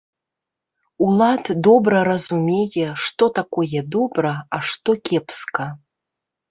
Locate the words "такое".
3.39-3.79